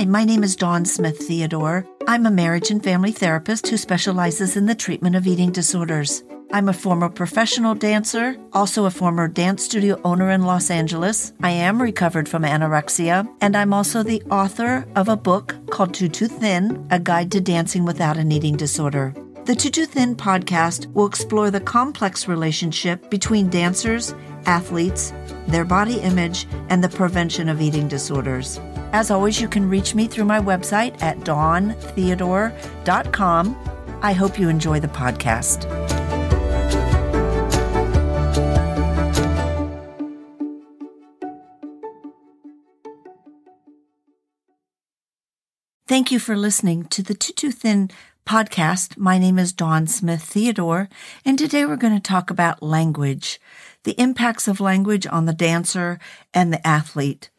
Hi, 0.00 0.06
my 0.06 0.24
name 0.24 0.42
is 0.42 0.56
Dawn 0.56 0.86
Smith 0.86 1.18
Theodore. 1.18 1.84
I'm 2.08 2.24
a 2.24 2.30
marriage 2.30 2.70
and 2.70 2.82
family 2.82 3.12
therapist 3.12 3.68
who 3.68 3.76
specializes 3.76 4.56
in 4.56 4.64
the 4.64 4.74
treatment 4.74 5.14
of 5.14 5.26
eating 5.26 5.52
disorders. 5.52 6.24
I'm 6.52 6.70
a 6.70 6.72
former 6.72 7.10
professional 7.10 7.74
dancer, 7.74 8.38
also 8.54 8.86
a 8.86 8.90
former 8.90 9.28
dance 9.28 9.62
studio 9.62 10.00
owner 10.02 10.30
in 10.30 10.44
Los 10.44 10.70
Angeles. 10.70 11.34
I 11.42 11.50
am 11.50 11.82
recovered 11.82 12.30
from 12.30 12.44
anorexia, 12.44 13.28
and 13.42 13.54
I'm 13.54 13.74
also 13.74 14.02
the 14.02 14.22
author 14.30 14.86
of 14.96 15.10
a 15.10 15.18
book 15.18 15.54
called 15.68 15.92
TuTu 15.92 16.30
Thin 16.30 16.86
A 16.90 16.98
Guide 16.98 17.30
to 17.32 17.40
Dancing 17.42 17.84
Without 17.84 18.16
an 18.16 18.32
Eating 18.32 18.56
Disorder. 18.56 19.12
The 19.44 19.52
TuTu 19.52 19.86
Thin 19.86 20.16
podcast 20.16 20.90
will 20.94 21.06
explore 21.06 21.50
the 21.50 21.60
complex 21.60 22.26
relationship 22.26 23.10
between 23.10 23.50
dancers, 23.50 24.14
athletes, 24.46 25.12
their 25.46 25.64
body 25.64 26.00
image, 26.00 26.46
and 26.68 26.82
the 26.82 26.88
prevention 26.88 27.48
of 27.48 27.60
eating 27.60 27.86
disorders. 27.88 28.60
As 28.92 29.10
always, 29.10 29.40
you 29.40 29.48
can 29.48 29.68
reach 29.68 29.94
me 29.94 30.06
through 30.06 30.24
my 30.24 30.40
website 30.40 31.00
at 31.02 31.18
dawntheodore.com. 31.20 33.56
I 34.02 34.12
hope 34.12 34.38
you 34.38 34.48
enjoy 34.48 34.80
the 34.80 34.88
podcast. 34.88 35.90
Thank 45.90 46.12
you 46.12 46.20
for 46.20 46.36
listening 46.36 46.84
to 46.84 47.02
the 47.02 47.14
TuTu 47.14 47.52
Thin 47.52 47.90
podcast. 48.24 48.96
My 48.96 49.18
name 49.18 49.40
is 49.40 49.52
Dawn 49.52 49.88
Smith 49.88 50.22
Theodore, 50.22 50.88
and 51.24 51.36
today 51.36 51.66
we're 51.66 51.74
going 51.74 51.94
to 51.94 52.00
talk 52.00 52.30
about 52.30 52.62
language, 52.62 53.40
the 53.84 54.00
impacts 54.00 54.46
of 54.46 54.60
language 54.60 55.06
on 55.06 55.26
the 55.26 55.32
dancer 55.32 55.98
and 56.34 56.52
the 56.52 56.66
athlete. 56.66 57.30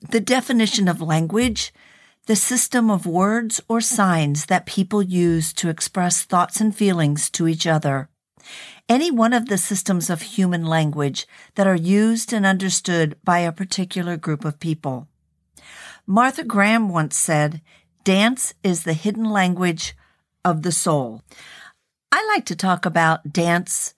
The 0.00 0.20
definition 0.20 0.88
of 0.88 1.00
language, 1.00 1.72
the 2.26 2.36
system 2.36 2.90
of 2.90 3.06
words 3.06 3.60
or 3.68 3.80
signs 3.80 4.46
that 4.46 4.66
people 4.66 5.02
use 5.02 5.52
to 5.54 5.68
express 5.68 6.22
thoughts 6.22 6.60
and 6.60 6.74
feelings 6.74 7.30
to 7.30 7.48
each 7.48 7.66
other. 7.66 8.08
Any 8.88 9.10
one 9.10 9.32
of 9.32 9.46
the 9.46 9.58
systems 9.58 10.08
of 10.10 10.22
human 10.22 10.64
language 10.64 11.26
that 11.54 11.66
are 11.66 11.74
used 11.74 12.32
and 12.32 12.46
understood 12.46 13.16
by 13.24 13.40
a 13.40 13.52
particular 13.52 14.16
group 14.16 14.44
of 14.44 14.60
people. 14.60 15.08
Martha 16.06 16.44
Graham 16.44 16.88
once 16.88 17.16
said, 17.16 17.60
Dance 18.04 18.54
is 18.62 18.84
the 18.84 18.94
hidden 18.94 19.24
language 19.24 19.94
of 20.44 20.62
the 20.62 20.72
soul. 20.72 21.22
I 22.10 22.24
like 22.34 22.46
to 22.46 22.56
talk 22.56 22.86
about 22.86 23.32
dance 23.32 23.94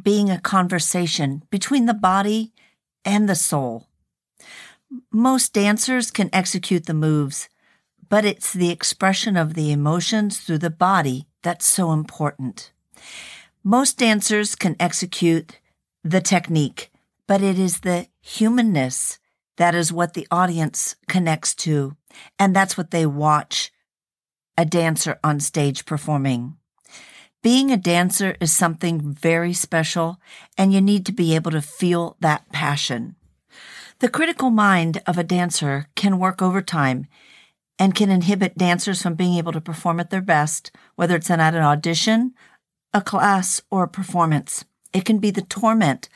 being 0.00 0.30
a 0.30 0.40
conversation 0.40 1.42
between 1.50 1.86
the 1.86 1.94
body 1.94 2.52
and 3.04 3.28
the 3.28 3.34
soul. 3.34 3.88
Most 5.10 5.52
dancers 5.52 6.10
can 6.10 6.30
execute 6.32 6.86
the 6.86 6.94
moves, 6.94 7.48
but 8.08 8.24
it's 8.24 8.52
the 8.52 8.70
expression 8.70 9.36
of 9.36 9.54
the 9.54 9.72
emotions 9.72 10.38
through 10.38 10.58
the 10.58 10.70
body 10.70 11.26
that's 11.42 11.66
so 11.66 11.92
important. 11.92 12.72
Most 13.64 13.98
dancers 13.98 14.54
can 14.54 14.76
execute 14.78 15.58
the 16.04 16.20
technique, 16.20 16.90
but 17.26 17.42
it 17.42 17.58
is 17.58 17.80
the 17.80 18.08
humanness 18.20 19.18
that 19.56 19.74
is 19.74 19.92
what 19.92 20.14
the 20.14 20.26
audience 20.30 20.96
connects 21.08 21.54
to, 21.54 21.96
and 22.38 22.54
that's 22.54 22.76
what 22.76 22.90
they 22.90 23.06
watch 23.06 23.72
a 24.58 24.64
dancer 24.64 25.18
on 25.22 25.40
stage 25.40 25.84
performing. 25.86 26.56
Being 27.42 27.72
a 27.72 27.76
dancer 27.76 28.36
is 28.40 28.52
something 28.52 29.00
very 29.00 29.52
special, 29.52 30.20
and 30.56 30.72
you 30.72 30.80
need 30.80 31.04
to 31.06 31.12
be 31.12 31.34
able 31.34 31.50
to 31.50 31.60
feel 31.60 32.16
that 32.20 32.50
passion. 32.52 33.16
The 33.98 34.08
critical 34.08 34.50
mind 34.50 35.02
of 35.08 35.18
a 35.18 35.24
dancer 35.24 35.88
can 35.96 36.20
work 36.20 36.40
overtime 36.40 37.06
and 37.80 37.96
can 37.96 38.10
inhibit 38.10 38.56
dancers 38.56 39.02
from 39.02 39.14
being 39.14 39.38
able 39.38 39.50
to 39.52 39.60
perform 39.60 39.98
at 39.98 40.10
their 40.10 40.22
best, 40.22 40.70
whether 40.94 41.16
it's 41.16 41.30
at 41.30 41.40
an 41.40 41.56
audition, 41.56 42.34
a 42.94 43.00
class, 43.00 43.60
or 43.72 43.82
a 43.82 43.88
performance. 43.88 44.64
It 44.92 45.04
can 45.04 45.18
be 45.18 45.32
the 45.32 45.42
torment 45.42 46.08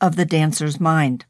of 0.00 0.16
the 0.16 0.24
dancer's 0.24 0.80
mind. 0.80 1.26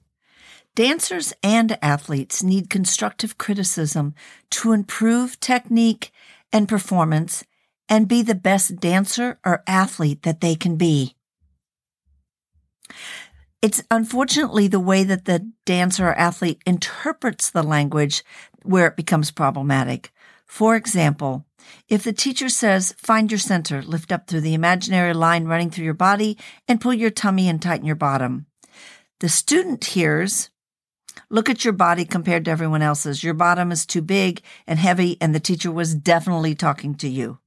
Dancers 0.75 1.35
and 1.43 1.77
athletes 1.83 2.43
need 2.43 2.71
constructive 2.71 3.37
criticism 3.37 4.15
to 4.49 4.73
improve 4.73 5.39
technique 5.41 6.11
and 6.51 6.67
performance 6.67 7.45
and 7.93 8.09
be 8.09 8.23
the 8.23 8.35
best 8.35 8.81
dancer 8.81 9.39
or 9.45 9.63
athlete 9.67 10.23
that 10.23 10.41
they 10.41 10.55
can 10.55 10.77
be. 10.77 11.15
It's 13.61 13.85
unfortunately 13.91 14.67
the 14.67 14.81
way 14.81 15.05
that 15.05 15.27
the 15.27 15.53
dancer 15.67 16.09
or 16.09 16.15
athlete 16.15 16.63
interprets 16.65 17.51
the 17.51 17.63
language 17.63 18.25
where 18.63 18.87
it 18.87 18.97
becomes 18.97 19.31
problematic. 19.31 20.11
For 20.47 20.75
example, 20.75 21.45
if 21.87 22.03
the 22.03 22.15
teacher 22.15 22.49
says, 22.49 22.95
find 22.97 23.31
your 23.31 23.39
center, 23.39 23.83
lift 23.83 24.11
up 24.11 24.27
through 24.27 24.41
the 24.41 24.55
imaginary 24.55 25.13
line 25.13 25.45
running 25.45 25.71
through 25.71 25.85
your 25.85 25.93
body, 25.93 26.39
and 26.67 26.81
pull 26.81 26.95
your 26.95 27.11
tummy 27.11 27.47
and 27.47 27.61
tighten 27.61 27.85
your 27.85 27.95
bottom. 27.95 28.47
The 29.21 29.29
student 29.29 29.85
hears, 29.85 30.49
Look 31.29 31.51
at 31.51 31.63
your 31.63 31.75
body 31.75 32.07
compared 32.07 32.47
to 32.47 32.51
everyone 32.51 32.81
else's. 32.81 33.23
Your 33.23 33.35
bottom 33.35 33.71
is 33.71 33.85
too 33.85 34.01
big 34.01 34.41
and 34.67 34.79
heavy, 34.79 35.19
and 35.21 35.35
the 35.35 35.41
teacher 35.41 35.71
was 35.71 35.95
definitely 35.95 36.55
talking 36.55 36.95
to 36.95 37.09
you. 37.09 37.39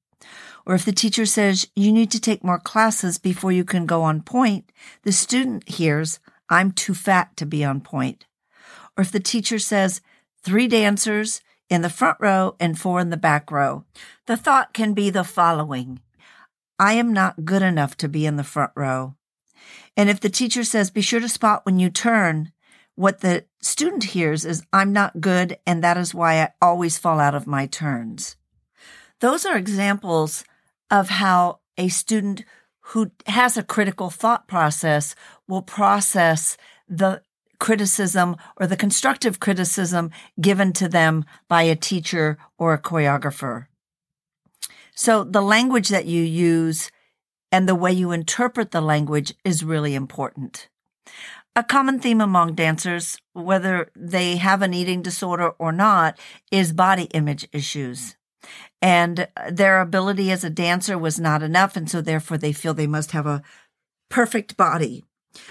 Or 0.65 0.73
if 0.75 0.85
the 0.85 0.91
teacher 0.91 1.25
says 1.25 1.67
you 1.75 1.91
need 1.91 2.09
to 2.11 2.19
take 2.19 2.43
more 2.43 2.59
classes 2.59 3.17
before 3.17 3.51
you 3.51 3.63
can 3.63 3.85
go 3.85 4.01
on 4.01 4.21
pointe, 4.21 4.71
the 5.03 5.11
student 5.11 5.69
hears, 5.69 6.19
I'm 6.49 6.71
too 6.71 6.93
fat 6.93 7.37
to 7.37 7.45
be 7.45 7.63
on 7.63 7.81
pointe. 7.81 8.25
Or 8.97 9.01
if 9.01 9.11
the 9.11 9.19
teacher 9.19 9.59
says 9.59 10.01
three 10.43 10.67
dancers 10.67 11.41
in 11.69 11.81
the 11.81 11.89
front 11.89 12.17
row 12.19 12.55
and 12.59 12.79
four 12.79 12.99
in 12.99 13.09
the 13.09 13.17
back 13.17 13.51
row, 13.51 13.85
the 14.25 14.37
thought 14.37 14.73
can 14.73 14.93
be 14.93 15.09
the 15.09 15.23
following. 15.23 15.99
I 16.79 16.93
am 16.93 17.13
not 17.13 17.45
good 17.45 17.61
enough 17.61 17.95
to 17.97 18.09
be 18.09 18.25
in 18.25 18.35
the 18.35 18.43
front 18.43 18.71
row. 18.75 19.15
And 19.95 20.09
if 20.09 20.19
the 20.19 20.29
teacher 20.29 20.63
says, 20.63 20.89
be 20.89 21.01
sure 21.01 21.19
to 21.19 21.29
spot 21.29 21.65
when 21.65 21.79
you 21.79 21.89
turn, 21.89 22.51
what 22.95 23.21
the 23.21 23.45
student 23.61 24.03
hears 24.03 24.45
is, 24.45 24.63
I'm 24.73 24.93
not 24.93 25.21
good, 25.21 25.57
and 25.65 25.83
that 25.83 25.97
is 25.97 26.13
why 26.13 26.41
I 26.41 26.53
always 26.61 26.97
fall 26.97 27.19
out 27.19 27.35
of 27.35 27.47
my 27.47 27.65
turns. 27.65 28.35
Those 29.19 29.45
are 29.45 29.57
examples 29.57 30.43
of 30.89 31.09
how 31.09 31.59
a 31.77 31.87
student 31.87 32.43
who 32.79 33.11
has 33.27 33.57
a 33.57 33.63
critical 33.63 34.09
thought 34.09 34.47
process 34.47 35.15
will 35.47 35.61
process 35.61 36.57
the 36.87 37.21
criticism 37.59 38.35
or 38.57 38.67
the 38.67 38.77
constructive 38.77 39.39
criticism 39.39 40.11
given 40.39 40.73
to 40.73 40.87
them 40.87 41.25
by 41.47 41.63
a 41.63 41.75
teacher 41.75 42.37
or 42.57 42.73
a 42.73 42.81
choreographer. 42.81 43.67
So 44.93 45.23
the 45.23 45.41
language 45.41 45.89
that 45.89 46.05
you 46.05 46.21
use 46.21 46.91
and 47.51 47.67
the 47.67 47.75
way 47.75 47.91
you 47.91 48.11
interpret 48.11 48.71
the 48.71 48.81
language 48.81 49.33
is 49.43 49.63
really 49.63 49.95
important. 49.95 50.69
A 51.55 51.63
common 51.63 51.99
theme 51.99 52.19
among 52.19 52.55
dancers, 52.55 53.17
whether 53.33 53.89
they 53.95 54.35
have 54.35 54.61
an 54.61 54.73
eating 54.73 55.01
disorder 55.01 55.51
or 55.51 55.71
not, 55.71 56.19
is 56.51 56.73
body 56.73 57.03
image 57.13 57.47
issues. 57.53 58.17
And 58.81 59.27
their 59.49 59.79
ability 59.79 60.31
as 60.31 60.43
a 60.43 60.49
dancer 60.49 60.97
was 60.97 61.19
not 61.19 61.41
enough. 61.41 61.75
And 61.75 61.89
so 61.89 62.01
therefore 62.01 62.37
they 62.37 62.53
feel 62.53 62.73
they 62.73 62.87
must 62.87 63.11
have 63.11 63.25
a 63.25 63.41
perfect 64.09 64.57
body. 64.57 65.03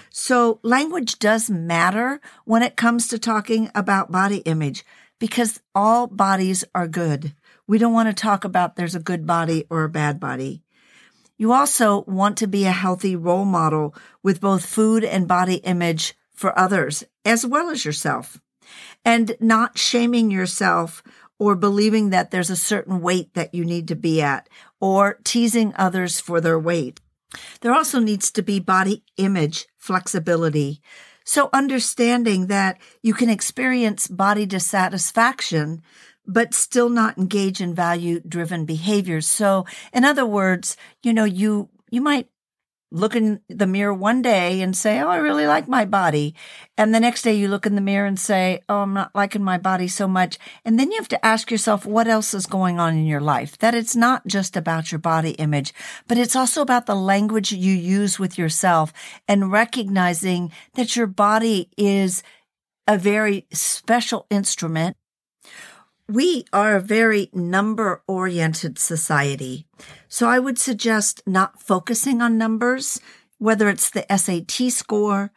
So 0.09 0.59
language 0.63 1.19
does 1.19 1.49
matter 1.49 2.19
when 2.45 2.63
it 2.63 2.75
comes 2.75 3.07
to 3.09 3.19
talking 3.19 3.69
about 3.75 4.11
body 4.11 4.37
image 4.37 4.83
because 5.19 5.59
all 5.73 6.07
bodies 6.07 6.63
are 6.73 6.87
good. 6.87 7.33
We 7.67 7.77
don't 7.77 7.93
want 7.93 8.09
to 8.09 8.13
talk 8.13 8.43
about 8.43 8.75
there's 8.75 8.95
a 8.95 8.99
good 8.99 9.25
body 9.25 9.65
or 9.69 9.83
a 9.83 9.89
bad 9.89 10.19
body. 10.19 10.61
You 11.37 11.51
also 11.51 12.03
want 12.07 12.37
to 12.37 12.47
be 12.47 12.65
a 12.65 12.71
healthy 12.71 13.15
role 13.15 13.45
model 13.45 13.93
with 14.23 14.39
both 14.39 14.65
food 14.65 15.03
and 15.03 15.27
body 15.27 15.55
image 15.55 16.15
for 16.33 16.57
others 16.57 17.03
as 17.23 17.45
well 17.45 17.69
as 17.69 17.85
yourself 17.85 18.41
and 19.03 19.35
not 19.39 19.77
shaming 19.77 20.31
yourself 20.31 21.03
or 21.39 21.55
believing 21.55 22.09
that 22.09 22.31
there's 22.31 22.49
a 22.49 22.55
certain 22.55 23.01
weight 23.01 23.33
that 23.33 23.53
you 23.53 23.65
need 23.65 23.87
to 23.87 23.95
be 23.95 24.21
at 24.21 24.47
or 24.79 25.19
teasing 25.23 25.73
others 25.75 26.19
for 26.19 26.39
their 26.39 26.59
weight. 26.59 26.99
There 27.61 27.73
also 27.73 27.99
needs 27.99 28.31
to 28.31 28.41
be 28.41 28.59
body 28.59 29.03
image 29.17 29.67
flexibility. 29.77 30.81
So 31.25 31.49
understanding 31.51 32.47
that 32.47 32.77
you 33.01 33.13
can 33.13 33.29
experience 33.29 34.07
body 34.07 34.45
dissatisfaction 34.45 35.81
but 36.27 36.53
still 36.53 36.89
not 36.89 37.17
engage 37.17 37.61
in 37.61 37.75
value 37.75 38.19
driven 38.27 38.65
behaviors. 38.65 39.27
So 39.27 39.65
in 39.93 40.03
other 40.03 40.25
words, 40.25 40.75
you 41.03 41.13
know, 41.13 41.23
you, 41.23 41.69
you 41.91 42.01
might 42.01 42.29
look 42.95 43.15
in 43.15 43.41
the 43.49 43.67
mirror 43.67 43.93
one 43.93 44.21
day 44.21 44.61
and 44.61 44.75
say, 44.75 45.01
Oh, 45.01 45.09
I 45.09 45.17
really 45.17 45.45
like 45.45 45.67
my 45.67 45.83
body. 45.83 46.33
And 46.77 46.95
the 46.95 46.99
next 46.99 47.23
day 47.23 47.33
you 47.33 47.49
look 47.49 47.65
in 47.65 47.75
the 47.75 47.81
mirror 47.81 48.07
and 48.07 48.17
say, 48.17 48.61
Oh, 48.69 48.79
I'm 48.79 48.93
not 48.93 49.13
liking 49.13 49.43
my 49.43 49.57
body 49.57 49.87
so 49.89 50.07
much. 50.07 50.39
And 50.63 50.79
then 50.79 50.91
you 50.91 50.97
have 50.97 51.09
to 51.09 51.25
ask 51.25 51.51
yourself 51.51 51.85
what 51.85 52.07
else 52.07 52.33
is 52.33 52.45
going 52.45 52.79
on 52.79 52.95
in 52.97 53.05
your 53.05 53.19
life, 53.19 53.57
that 53.57 53.75
it's 53.75 53.95
not 53.95 54.25
just 54.25 54.55
about 54.55 54.91
your 54.91 54.99
body 54.99 55.31
image, 55.31 55.73
but 56.07 56.17
it's 56.17 56.35
also 56.35 56.61
about 56.61 56.85
the 56.85 56.95
language 56.95 57.51
you 57.51 57.73
use 57.73 58.17
with 58.17 58.37
yourself 58.37 58.93
and 59.27 59.51
recognizing 59.51 60.51
that 60.75 60.95
your 60.95 61.07
body 61.07 61.69
is 61.77 62.23
a 62.87 62.97
very 62.97 63.45
special 63.51 64.25
instrument 64.29 64.95
we 66.07 66.45
are 66.53 66.75
a 66.75 66.81
very 66.81 67.29
number 67.33 68.03
oriented 68.07 68.77
society. 68.77 69.65
So 70.07 70.27
I 70.27 70.39
would 70.39 70.59
suggest 70.59 71.23
not 71.25 71.61
focusing 71.61 72.21
on 72.21 72.37
numbers, 72.37 72.99
whether 73.39 73.69
it's 73.69 73.89
the 73.89 74.05
SAT 74.15 74.71
score 74.71 75.31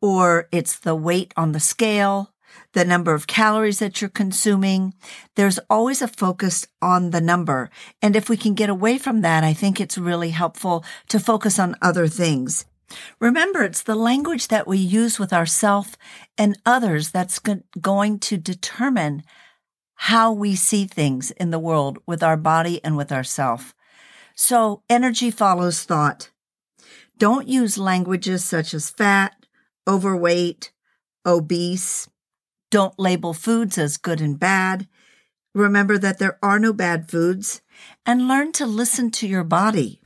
or 0.00 0.48
it's 0.52 0.78
the 0.78 0.94
weight 0.94 1.34
on 1.36 1.52
the 1.52 1.60
scale, 1.60 2.32
the 2.72 2.84
number 2.84 3.14
of 3.14 3.26
calories 3.26 3.78
that 3.78 4.00
you're 4.00 4.10
consuming. 4.10 4.94
There's 5.34 5.58
always 5.68 6.00
a 6.00 6.08
focus 6.08 6.66
on 6.80 7.10
the 7.10 7.20
number. 7.20 7.70
And 8.00 8.16
if 8.16 8.28
we 8.28 8.36
can 8.36 8.54
get 8.54 8.70
away 8.70 8.98
from 8.98 9.20
that, 9.20 9.44
I 9.44 9.52
think 9.52 9.80
it's 9.80 9.98
really 9.98 10.30
helpful 10.30 10.84
to 11.08 11.20
focus 11.20 11.58
on 11.58 11.76
other 11.82 12.08
things. 12.08 12.64
Remember, 13.20 13.62
it's 13.62 13.82
the 13.82 13.96
language 13.96 14.48
that 14.48 14.66
we 14.66 14.78
use 14.78 15.18
with 15.18 15.32
ourselves 15.32 15.96
and 16.38 16.56
others 16.64 17.10
that's 17.10 17.40
going 17.40 18.18
to 18.20 18.36
determine 18.36 19.22
how 19.96 20.30
we 20.30 20.54
see 20.54 20.86
things 20.86 21.30
in 21.32 21.50
the 21.50 21.58
world 21.58 21.98
with 22.06 22.22
our 22.22 22.36
body 22.36 22.82
and 22.84 22.96
with 22.96 23.10
ourself. 23.10 23.74
So 24.34 24.82
energy 24.88 25.30
follows 25.30 25.82
thought. 25.82 26.30
Don't 27.18 27.48
use 27.48 27.78
languages 27.78 28.44
such 28.44 28.74
as 28.74 28.90
fat, 28.90 29.34
overweight, 29.88 30.72
obese. 31.24 32.08
Don't 32.70 32.98
label 32.98 33.32
foods 33.32 33.78
as 33.78 33.96
good 33.96 34.20
and 34.20 34.38
bad. 34.38 34.86
Remember 35.54 35.96
that 35.96 36.18
there 36.18 36.38
are 36.42 36.58
no 36.58 36.74
bad 36.74 37.08
foods 37.08 37.62
and 38.04 38.28
learn 38.28 38.52
to 38.52 38.66
listen 38.66 39.10
to 39.12 39.26
your 39.26 39.44
body. 39.44 40.00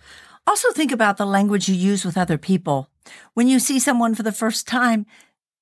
Also 0.46 0.70
think 0.70 0.92
about 0.92 1.16
the 1.16 1.26
language 1.26 1.69
you 1.69 1.75
use 1.75 2.04
with 2.04 2.16
other 2.16 2.38
people. 2.38 2.88
When 3.34 3.48
you 3.48 3.58
see 3.58 3.81
someone 3.81 4.14
for 4.14 4.22
the 4.22 4.32
first 4.32 4.69
time, 4.69 5.06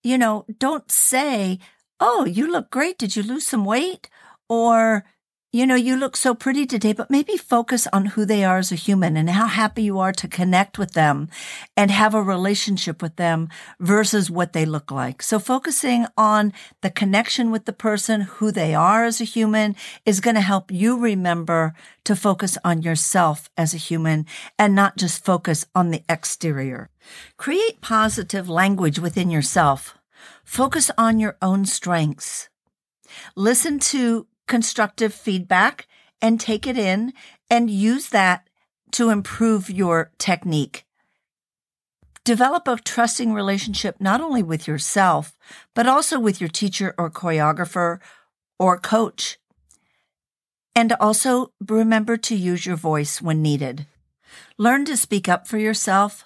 you 0.03 0.19
know, 0.19 0.45
don't 0.59 0.91
say, 0.91 1.59
Oh, 2.01 2.25
you 2.25 2.51
look 2.51 2.71
great. 2.71 2.99
Did 2.99 3.17
you 3.17 3.23
lose 3.23 3.47
some 3.47 3.65
weight? 3.65 4.09
Or, 4.49 5.05
you 5.51 5.67
know, 5.67 5.75
you 5.75 5.97
look 5.97 6.15
so 6.17 6.35
pretty 6.35 6.67
today, 6.67 6.93
but 6.93 7.11
maybe 7.11 7.37
focus 7.39 7.87
on 7.91 8.07
who 8.07 8.27
they 8.27 8.45
are 8.45 8.59
as 8.59 8.71
a 8.71 8.77
human 8.77 9.17
and 9.17 9.31
how 9.31 9.47
happy 9.47 9.83
you 9.83 9.99
are 9.99 10.13
to 10.13 10.29
connect 10.29 10.79
with 10.79 10.93
them 10.93 11.31
and 11.75 11.91
have 11.91 12.15
a 12.15 12.23
relationship 12.23 13.01
with 13.01 13.17
them 13.17 13.49
versus 13.81 14.31
what 14.31 14.53
they 14.53 14.67
look 14.67 14.91
like. 14.91 15.23
So 15.23 15.39
focusing 15.39 16.07
on 16.19 16.53
the 16.83 16.91
connection 16.91 17.51
with 17.51 17.65
the 17.65 17.73
person, 17.73 18.23
who 18.23 18.51
they 18.51 18.75
are 18.75 19.05
as 19.05 19.23
a 19.23 19.25
human 19.25 19.75
is 20.05 20.21
going 20.21 20.37
to 20.37 20.43
help 20.43 20.71
you 20.71 20.99
remember 20.99 21.73
to 22.05 22.15
focus 22.15 22.59
on 22.63 22.83
yourself 22.83 23.49
as 23.57 23.73
a 23.73 23.79
human 23.79 24.27
and 24.59 24.75
not 24.75 24.99
just 24.99 25.25
focus 25.25 25.65
on 25.75 25.91
the 25.91 26.03
exterior. 26.11 26.91
Create 27.39 27.81
positive 27.81 28.51
language 28.51 28.99
within 28.99 29.31
yourself. 29.31 29.97
Focus 30.45 30.91
on 30.99 31.19
your 31.19 31.39
own 31.41 31.65
strengths. 31.65 32.51
Listen 33.35 33.79
to 33.79 34.27
constructive 34.49 35.15
feedback 35.15 35.87
and 36.21 36.41
take 36.41 36.67
it 36.67 36.77
in 36.77 37.13
and 37.49 37.71
use 37.71 38.09
that 38.09 38.49
to 38.93 39.11
improve 39.11 39.71
your 39.71 40.11
technique. 40.19 40.85
Develop 42.25 42.69
a 42.69 42.77
trusting 42.77 43.33
relationship 43.33 44.01
not 44.01 44.21
only 44.21 44.43
with 44.43 44.67
yourself, 44.67 45.37
but 45.75 45.87
also 45.87 46.19
with 46.19 46.41
your 46.41 46.51
teacher 46.51 46.95
or 46.99 47.11
choreographer 47.11 48.01
or 48.59 48.79
coach. 48.79 49.39
And 50.75 50.93
also 51.01 51.53
remember 51.67 52.17
to 52.19 52.37
use 52.37 52.67
your 52.67 52.77
voice 52.77 53.23
when 53.23 53.41
needed. 53.41 53.87
Learn 54.59 54.85
to 54.87 54.97
speak 54.97 55.29
up 55.29 55.47
for 55.47 55.59
yourself. 55.59 56.25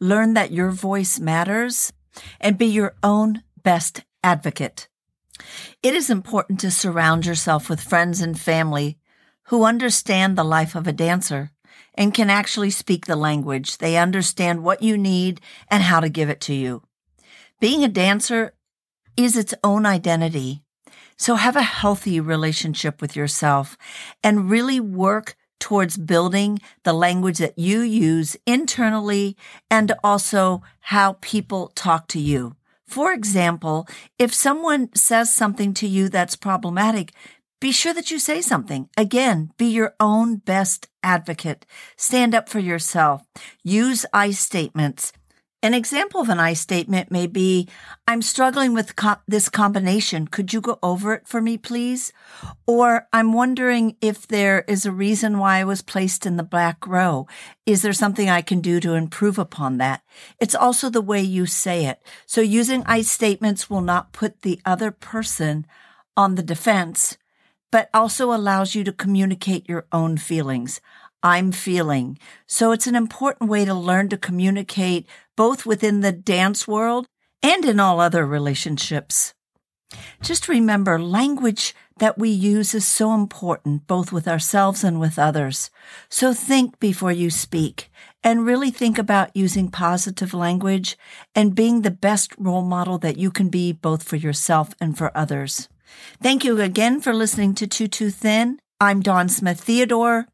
Learn 0.00 0.34
that 0.34 0.52
your 0.52 0.70
voice 0.70 1.20
matters 1.20 1.92
and 2.40 2.56
be 2.56 2.66
your 2.66 2.94
own 3.02 3.42
best 3.62 4.04
advocate. 4.24 4.88
It 5.82 5.94
is 5.94 6.10
important 6.10 6.60
to 6.60 6.70
surround 6.70 7.26
yourself 7.26 7.68
with 7.68 7.80
friends 7.80 8.20
and 8.20 8.38
family 8.38 8.98
who 9.44 9.64
understand 9.64 10.36
the 10.36 10.44
life 10.44 10.74
of 10.74 10.86
a 10.86 10.92
dancer 10.92 11.50
and 11.94 12.14
can 12.14 12.30
actually 12.30 12.70
speak 12.70 13.06
the 13.06 13.16
language. 13.16 13.78
They 13.78 13.96
understand 13.96 14.62
what 14.62 14.82
you 14.82 14.98
need 14.98 15.40
and 15.70 15.82
how 15.82 16.00
to 16.00 16.08
give 16.08 16.28
it 16.28 16.40
to 16.42 16.54
you. 16.54 16.82
Being 17.60 17.84
a 17.84 17.88
dancer 17.88 18.52
is 19.16 19.36
its 19.36 19.54
own 19.64 19.86
identity. 19.86 20.62
So 21.16 21.36
have 21.36 21.56
a 21.56 21.62
healthy 21.62 22.20
relationship 22.20 23.00
with 23.00 23.16
yourself 23.16 23.78
and 24.22 24.50
really 24.50 24.80
work 24.80 25.36
towards 25.58 25.96
building 25.96 26.60
the 26.84 26.92
language 26.92 27.38
that 27.38 27.58
you 27.58 27.80
use 27.80 28.36
internally 28.46 29.36
and 29.70 29.92
also 30.04 30.62
how 30.80 31.16
people 31.20 31.68
talk 31.74 32.08
to 32.08 32.20
you. 32.20 32.54
For 32.86 33.12
example, 33.12 33.86
if 34.18 34.32
someone 34.32 34.90
says 34.94 35.32
something 35.34 35.74
to 35.74 35.86
you 35.88 36.08
that's 36.08 36.36
problematic, 36.36 37.12
be 37.60 37.72
sure 37.72 37.94
that 37.94 38.10
you 38.10 38.18
say 38.18 38.40
something. 38.42 38.88
Again, 38.96 39.50
be 39.56 39.66
your 39.66 39.94
own 39.98 40.36
best 40.36 40.88
advocate. 41.02 41.66
Stand 41.96 42.34
up 42.34 42.48
for 42.48 42.58
yourself. 42.58 43.22
Use 43.62 44.06
I 44.12 44.30
statements. 44.30 45.12
An 45.62 45.72
example 45.72 46.20
of 46.20 46.28
an 46.28 46.38
I 46.38 46.52
statement 46.52 47.10
may 47.10 47.26
be, 47.26 47.66
I'm 48.06 48.20
struggling 48.20 48.74
with 48.74 48.94
co- 48.94 49.16
this 49.26 49.48
combination. 49.48 50.28
Could 50.28 50.52
you 50.52 50.60
go 50.60 50.78
over 50.82 51.14
it 51.14 51.26
for 51.26 51.40
me, 51.40 51.56
please? 51.56 52.12
Or 52.66 53.08
I'm 53.12 53.32
wondering 53.32 53.96
if 54.02 54.28
there 54.28 54.64
is 54.68 54.84
a 54.84 54.92
reason 54.92 55.38
why 55.38 55.58
I 55.58 55.64
was 55.64 55.80
placed 55.80 56.26
in 56.26 56.36
the 56.36 56.42
back 56.42 56.86
row. 56.86 57.26
Is 57.64 57.80
there 57.82 57.94
something 57.94 58.28
I 58.28 58.42
can 58.42 58.60
do 58.60 58.80
to 58.80 58.94
improve 58.94 59.38
upon 59.38 59.78
that? 59.78 60.02
It's 60.38 60.54
also 60.54 60.90
the 60.90 61.00
way 61.00 61.22
you 61.22 61.46
say 61.46 61.86
it. 61.86 62.00
So 62.26 62.42
using 62.42 62.82
I 62.84 63.00
statements 63.00 63.70
will 63.70 63.80
not 63.80 64.12
put 64.12 64.42
the 64.42 64.60
other 64.66 64.90
person 64.90 65.66
on 66.18 66.34
the 66.34 66.42
defense, 66.42 67.16
but 67.72 67.88
also 67.94 68.32
allows 68.32 68.74
you 68.74 68.84
to 68.84 68.92
communicate 68.92 69.68
your 69.68 69.86
own 69.90 70.18
feelings. 70.18 70.82
I'm 71.22 71.50
feeling. 71.50 72.18
So 72.46 72.70
it's 72.70 72.86
an 72.86 72.94
important 72.94 73.50
way 73.50 73.64
to 73.64 73.74
learn 73.74 74.08
to 74.10 74.16
communicate 74.16 75.08
both 75.36 75.66
within 75.66 76.00
the 76.00 76.12
dance 76.12 76.66
world 76.66 77.06
and 77.42 77.64
in 77.64 77.78
all 77.78 78.00
other 78.00 78.26
relationships. 78.26 79.34
Just 80.20 80.48
remember 80.48 80.98
language 80.98 81.74
that 81.98 82.18
we 82.18 82.28
use 82.28 82.74
is 82.74 82.86
so 82.86 83.14
important 83.14 83.86
both 83.86 84.12
with 84.12 84.26
ourselves 84.26 84.82
and 84.82 84.98
with 85.00 85.18
others. 85.18 85.70
So 86.08 86.34
think 86.34 86.78
before 86.80 87.12
you 87.12 87.30
speak 87.30 87.90
and 88.22 88.44
really 88.44 88.70
think 88.70 88.98
about 88.98 89.36
using 89.36 89.70
positive 89.70 90.34
language 90.34 90.98
and 91.34 91.54
being 91.54 91.82
the 91.82 91.90
best 91.90 92.32
role 92.38 92.62
model 92.64 92.98
that 92.98 93.16
you 93.16 93.30
can 93.30 93.48
be 93.48 93.72
both 93.72 94.02
for 94.02 94.16
yourself 94.16 94.74
and 94.80 94.98
for 94.98 95.16
others. 95.16 95.68
Thank 96.20 96.44
you 96.44 96.60
again 96.60 97.00
for 97.00 97.14
listening 97.14 97.54
to 97.54 97.66
TuTu 97.66 98.12
Thin. 98.12 98.58
I'm 98.80 99.00
Dawn 99.00 99.28
Smith 99.28 99.60
Theodore. 99.60 100.26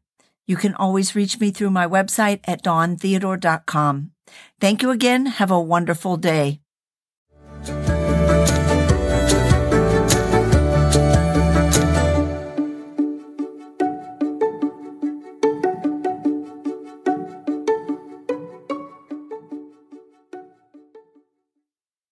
You 0.47 0.57
can 0.57 0.73
always 0.73 1.15
reach 1.15 1.39
me 1.39 1.51
through 1.51 1.69
my 1.69 1.87
website 1.87 2.41
at 2.45 2.63
dawntheodore.com. 2.63 4.12
Thank 4.59 4.81
you 4.81 4.91
again. 4.91 5.25
Have 5.27 5.51
a 5.51 5.59
wonderful 5.61 6.17
day. 6.17 6.62